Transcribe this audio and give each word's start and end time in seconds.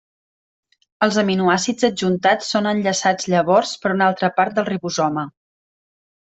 Els 1.07 1.17
aminoàcids 1.21 1.87
adjuntats 1.89 2.49
són 2.55 2.69
enllaçats 2.71 3.29
llavors 3.35 3.75
per 3.85 3.93
una 3.99 4.09
altra 4.13 4.31
part 4.41 4.57
del 4.59 4.69
ribosoma. 4.75 5.29